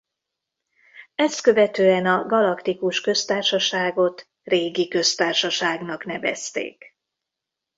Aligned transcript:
Ezt 1.15 1.41
követően 1.41 2.05
a 2.05 2.25
Galaktikus 2.25 3.01
Köztársaságot 3.01 4.27
Régi 4.43 4.87
Köztársaságnak 4.87 6.05
nevezték. 6.05 6.95